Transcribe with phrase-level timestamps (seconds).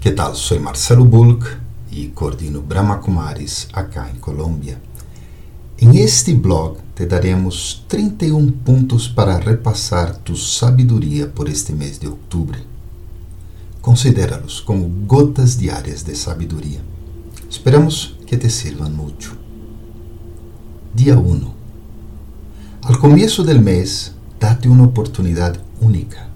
[0.00, 0.34] ¿Qué tal?
[0.34, 1.44] Soy Marcelo Bulk
[1.92, 4.80] y coordino Brahma Kumaris acá en Colombia.
[5.76, 12.08] En este blog te daremos 31 puntos para repasar tu sabiduría por este mes de
[12.08, 12.58] octubre.
[13.82, 16.80] Considéralos como gotas diárias de sabedoria.
[17.50, 19.32] Esperamos que te sirvan mucho.
[20.94, 21.54] Dia 1.
[22.84, 26.26] Al comienzo del mes, date una oportunidad única.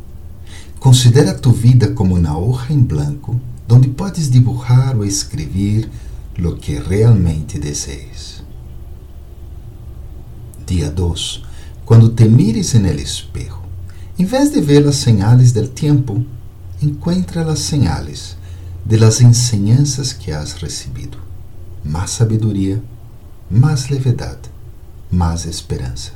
[0.78, 5.88] Considera tu vida como uma hoja em blanco donde podes dibujar ou escrever
[6.36, 8.42] lo que realmente desees.
[10.66, 11.42] Dia 2.
[11.84, 13.62] Quando te mires en el espejo,
[14.18, 16.24] em vez de ver as señales del tiempo,
[16.82, 18.36] encuentra las señales
[18.84, 21.18] de las enseñanzas que has recibido.
[21.84, 22.80] Más sabedoria,
[23.50, 24.38] más levedad,
[25.10, 26.12] más esperança.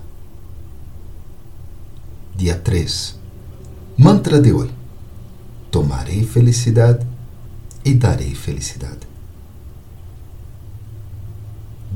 [2.37, 3.17] Dia 3.
[3.97, 4.71] Mantra de hoje:
[5.71, 7.05] Tomarei felicidade
[7.85, 9.07] e darei felicidade.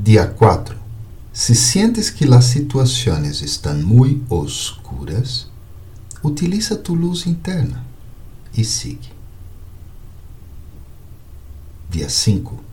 [0.03, 0.77] Dia 4.
[1.33, 5.49] Se sientes que as situações estão muito oscuras,
[6.23, 7.85] utiliza tu luz interna
[8.57, 9.11] e sigue.
[11.89, 12.65] Dia 5.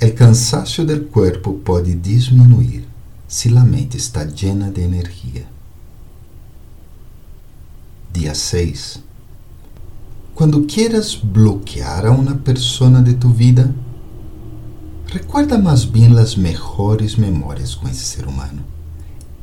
[0.00, 2.88] O cansaço do corpo pode diminuir
[3.26, 5.46] se a mente está llena de energia.
[8.12, 9.07] Dia 6.
[10.38, 13.74] Quando quieras bloquear a uma pessoa de tu vida,
[15.06, 18.62] recuerda mais bem as melhores memórias com esse ser humano.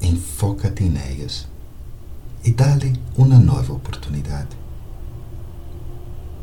[0.02, 1.50] Enfócate em elas
[2.46, 4.48] e dá-lhe uma nova oportunidade.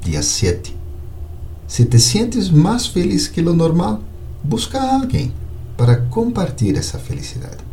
[0.03, 0.77] Dia 7.
[1.67, 4.03] Se te sientes mais feliz que lo normal,
[4.45, 5.33] busca alguém
[5.79, 7.65] para compartilhar essa felicidade.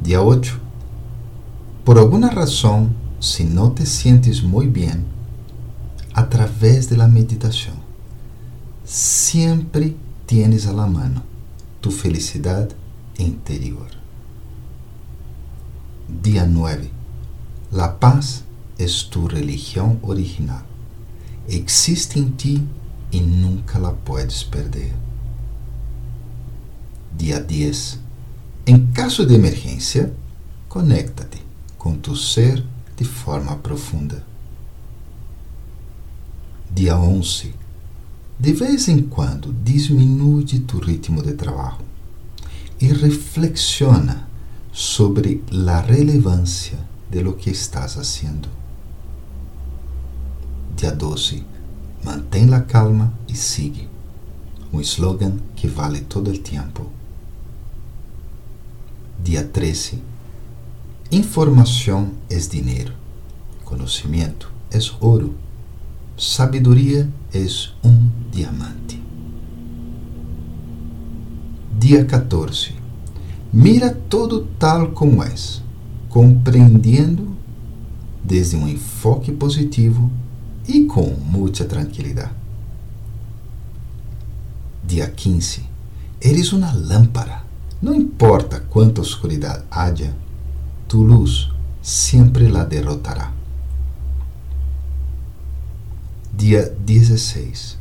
[0.00, 0.60] Dia 8.
[1.84, 2.88] Por alguma razão,
[3.20, 5.04] se não te sientes muito bem,
[6.12, 7.74] através da meditação,
[8.84, 9.96] sempre
[10.26, 11.22] tienes a la mano
[11.80, 12.74] tu felicidade
[13.18, 13.88] interior.
[16.08, 16.90] Dia 9.
[17.72, 18.44] La paz
[18.78, 20.70] es tu religião original
[21.50, 22.62] existe em ti
[23.10, 24.94] e nunca la puedes perder.
[27.16, 27.98] Dia 10.
[28.66, 30.12] Em caso de emergência,
[30.68, 31.42] conecta-te
[31.76, 32.64] com tu ser
[32.96, 34.24] de forma profunda.
[36.72, 37.52] Dia 11.
[38.38, 41.84] De vez em quando, diminui tu ritmo de trabalho
[42.80, 44.28] e reflexiona
[44.72, 46.78] sobre a relevância
[47.10, 48.48] de lo que estás haciendo.
[50.76, 51.44] Dia 12.
[52.04, 53.88] Mantém la calma e sigue.
[54.72, 56.86] Um slogan que vale todo o tempo.
[59.22, 60.00] Dia 13.
[61.10, 62.94] Informação é dinheiro.
[63.64, 65.34] Conhecimento é ouro.
[66.20, 67.46] Sabedoria é
[67.82, 69.02] um diamante.
[71.78, 72.74] Dia 14.
[73.50, 75.62] Mira todo tal como és,
[76.10, 77.34] compreendendo
[78.22, 80.12] desde um enfoque positivo
[80.68, 82.34] e com muita tranquilidade.
[84.84, 85.62] Dia 15.
[86.20, 87.44] Eres uma lâmpada.
[87.80, 90.14] Não importa quanta oscuridade haja,
[90.86, 91.48] tu luz
[91.80, 93.39] sempre la derrotará.
[96.40, 97.76] Dia 16.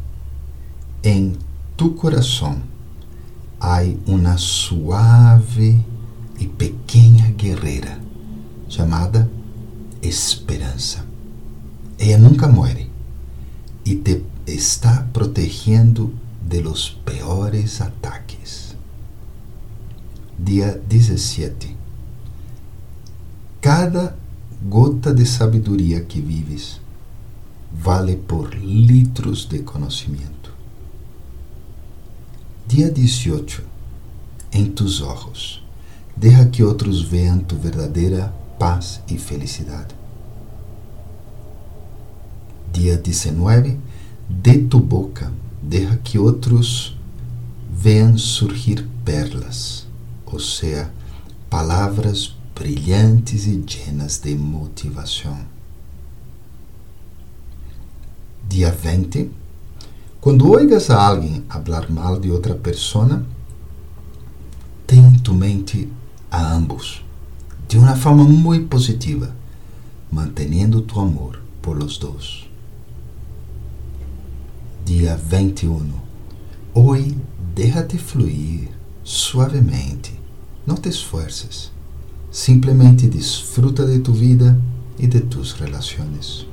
[1.02, 1.38] Em
[1.78, 2.62] tu coração
[3.58, 5.80] há uma suave
[6.38, 7.97] e pequena guerreira
[8.68, 9.31] chamada
[10.02, 11.06] esperança.
[11.97, 12.90] Ella nunca muere
[13.86, 16.12] y te está protegiendo
[16.46, 18.76] de los peores ataques.
[20.38, 21.78] Día 17.
[23.62, 24.18] Cada
[24.70, 26.81] gota de sabedoria que vives
[27.72, 30.53] vale por litros de conhecimento.
[32.68, 33.63] Dia 18.
[34.52, 35.63] Em tus ojos,
[36.18, 39.96] deja que outros vean tu verdadeira paz e felicidade.
[42.73, 43.78] Dia 19,
[44.29, 46.97] de tu boca, deja que outros
[47.72, 49.88] vean surgir perlas,
[50.26, 50.91] ou seja,
[51.49, 55.59] palavras brilhantes e llenas de motivação.
[58.49, 59.31] Dia 20,
[60.19, 63.23] quando oigas a alguém falar mal de outra pessoa,
[64.85, 65.87] tem em tu mente
[66.29, 67.05] a ambos,
[67.67, 69.34] de uma forma muito positiva,
[70.11, 72.49] mantendo tu amor por los dois
[74.90, 75.87] dia 21.
[76.73, 77.16] Hoje,
[77.53, 78.69] déjate fluir
[79.03, 80.19] suavemente.
[80.66, 81.72] Não te esforces.
[82.31, 84.59] Simplesmente disfruta de tu vida
[84.97, 86.48] e de tus relações.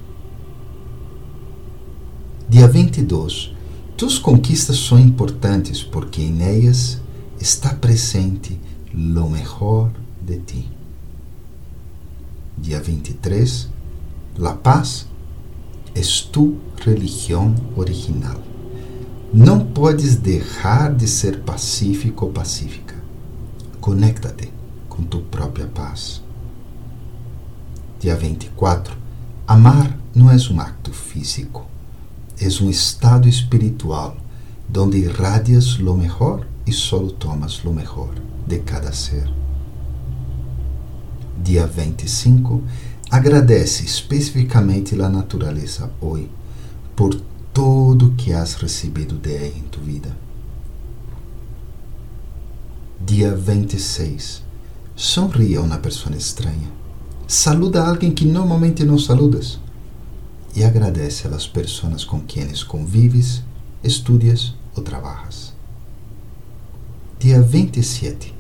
[2.49, 3.53] Dia 22.
[3.97, 7.01] Tus conquistas são importantes porque em elas
[7.41, 8.61] está presente
[8.95, 9.91] lo mejor
[10.23, 10.71] de ti.
[12.57, 13.69] Dia 23.
[14.39, 15.09] La paz
[15.93, 18.41] es tu religião original.
[19.35, 22.95] Não podes deixar de ser pacífico ou pacífica.
[23.81, 24.53] Conecta-te
[24.89, 26.23] com tu própria paz.
[27.99, 28.97] Dia 24.
[29.49, 31.67] Amar não é um acto físico,
[32.39, 34.17] é um estado espiritual
[34.69, 38.15] donde irradias lo mejor e solo tomas lo mejor
[38.47, 39.29] de cada ser.
[41.43, 42.63] Dia 25.
[43.11, 46.29] Agradece especificamente a natureza hoje
[46.95, 47.15] por
[47.53, 50.17] todo que has recebido de ela em tu vida.
[53.01, 54.43] Dia 26.
[54.95, 56.69] Sonríe a uma pessoa estranha.
[57.29, 59.59] Saluda a alguém que normalmente não saludas.
[60.57, 63.43] E agradece a las pessoas com quienes convives,
[63.85, 65.53] estudias ou trabalhas.
[67.19, 68.35] Dia 27.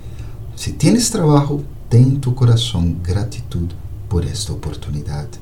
[0.56, 3.68] Se tienes trabalho, tem em tu coração gratidão
[4.08, 5.38] por esta oportunidade.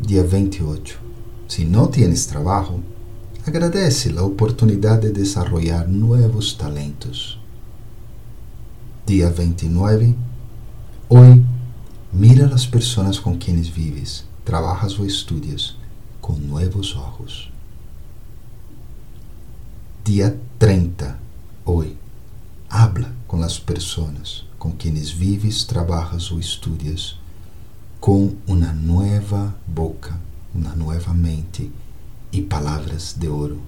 [0.00, 1.00] Dia 28.
[1.48, 2.80] Se não tienes trabalho,
[3.44, 7.40] agradece a oportunidade de desarrollar novos talentos.
[9.04, 10.16] Dia 29.
[11.08, 11.44] Hoy,
[12.12, 15.76] mira as pessoas com quienes vives, trabalhas ou estudias
[16.20, 17.50] com novos olhos.
[20.04, 21.18] Dia 30.
[21.64, 21.96] Hoy,
[22.68, 27.18] habla com as pessoas com quienes vives, trabalhas ou estudias
[27.98, 30.18] com uma nova boca,
[30.54, 31.70] uma nova mente
[32.32, 33.60] e palavras de ouro.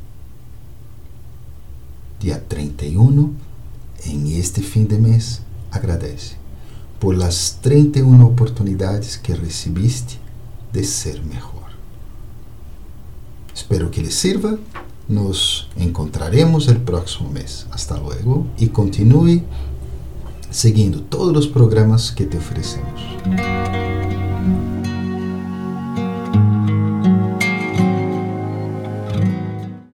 [2.20, 3.34] Dia 31,
[4.06, 6.36] em este fim de mês, agradece
[7.00, 10.20] por las 31 oportunidades que recebiste
[10.72, 11.72] de ser melhor.
[13.54, 14.58] Espero que lhe sirva.
[15.08, 17.66] Nos encontraremos el próximo mês.
[17.70, 19.44] Hasta luego e continue
[20.50, 23.00] seguindo todos os programas que te oferecemos.